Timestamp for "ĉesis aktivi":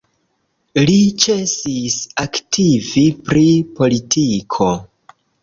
1.25-3.05